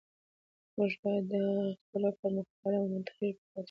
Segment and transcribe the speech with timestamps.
[0.75, 1.33] موږ باید د
[1.73, 3.59] اختلاف پر مهال ارام او منطقي پاتې شو